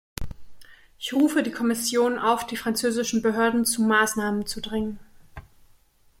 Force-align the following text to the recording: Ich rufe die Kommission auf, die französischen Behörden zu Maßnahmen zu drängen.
Ich 0.97 1.13
rufe 1.13 1.43
die 1.43 1.51
Kommission 1.51 2.17
auf, 2.17 2.47
die 2.47 2.57
französischen 2.57 3.21
Behörden 3.21 3.65
zu 3.65 3.83
Maßnahmen 3.83 4.47
zu 4.47 4.59
drängen. 4.59 4.99